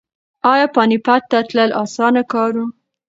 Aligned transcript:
ایا 0.51 0.67
پاني 0.75 0.97
پت 1.05 1.21
ته 1.31 1.39
تلل 1.49 1.71
اسانه 1.83 2.21
کار 2.33 2.51
و؟ 2.59 2.63